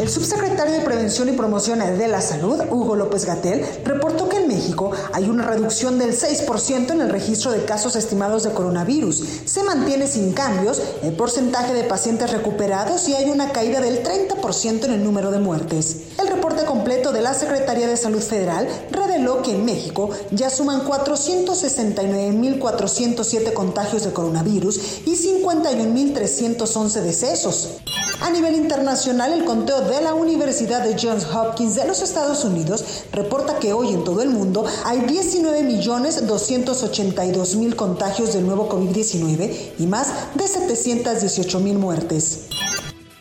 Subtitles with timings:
[0.00, 4.48] El subsecretario de Prevención y Promoción de la Salud, Hugo López Gatel, reportó que en
[4.48, 9.22] México hay una reducción del 6% en el registro de casos estimados de coronavirus.
[9.44, 14.84] Se mantiene sin cambios el porcentaje de pacientes recuperados y hay una caída del 30%
[14.84, 15.98] en el número de muertes.
[16.20, 20.84] El reporte completo de la Secretaría de Salud Federal reveló que en México ya suman
[20.84, 27.68] 469.407 contagios de coronavirus y 51.311 decesos.
[28.20, 32.84] A nivel internacional, el conteo de la Universidad de Johns Hopkins de los Estados Unidos
[33.12, 40.12] reporta que hoy en todo el mundo hay 19.282.000 contagios del nuevo COVID-19 y más
[40.34, 42.42] de 718.000 muertes.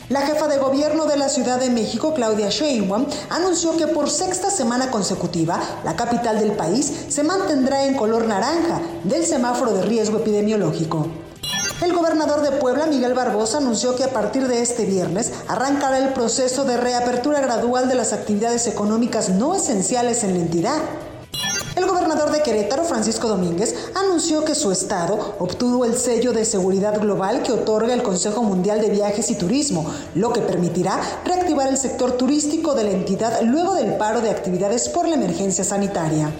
[0.09, 4.49] La jefa de gobierno de la Ciudad de México, Claudia Sheinbaum, anunció que por sexta
[4.51, 10.19] semana consecutiva, la capital del país se mantendrá en color naranja del semáforo de riesgo
[10.19, 11.07] epidemiológico.
[11.81, 16.13] El gobernador de Puebla, Miguel Barbosa, anunció que a partir de este viernes arrancará el
[16.13, 20.77] proceso de reapertura gradual de las actividades económicas no esenciales en la entidad.
[21.75, 27.01] El gobernador de Querétaro, Francisco Domínguez, anunció que su estado obtuvo el sello de seguridad
[27.01, 31.77] global que otorga el Consejo Mundial de Viajes y Turismo, lo que permitirá reactivar el
[31.77, 36.31] sector turístico de la entidad luego del paro de actividades por la emergencia sanitaria.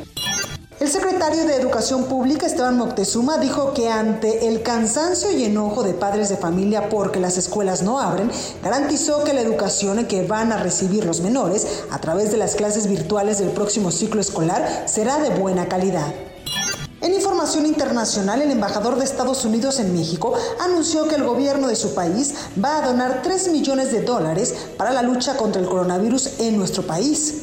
[0.83, 5.94] El secretario de Educación Pública, Esteban Moctezuma, dijo que ante el cansancio y enojo de
[5.94, 8.29] padres de familia porque las escuelas no abren,
[8.61, 12.88] garantizó que la educación que van a recibir los menores a través de las clases
[12.88, 16.13] virtuales del próximo ciclo escolar será de buena calidad.
[16.99, 21.77] En información internacional, el embajador de Estados Unidos en México anunció que el gobierno de
[21.77, 26.41] su país va a donar 3 millones de dólares para la lucha contra el coronavirus
[26.41, 27.42] en nuestro país.